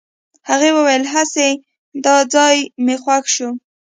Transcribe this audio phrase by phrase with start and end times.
[0.49, 1.49] هغې وويل هسې
[2.05, 3.49] دا ځای مې خوښ شو.